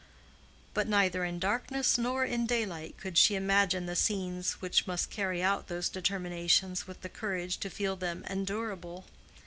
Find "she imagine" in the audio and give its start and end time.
3.19-3.85